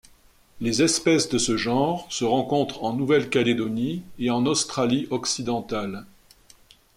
Les 0.61 0.81
espèces 0.81 1.29
de 1.29 1.37
ce 1.37 1.57
genre 1.57 2.07
se 2.11 2.25
rencontrent 2.25 2.83
en 2.83 2.93
Nouvelle-Calédonie 2.93 4.01
et 4.17 4.31
en 4.31 4.47
Australie-Occidentale. 4.47 6.07